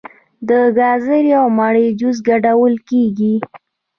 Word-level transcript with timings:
د 0.47 0.49
ګازرې 0.77 1.23
او 1.41 1.45
مڼې 1.57 1.87
جوس 1.99 2.17
ګډول 2.29 2.73
کیږي. 2.89 3.35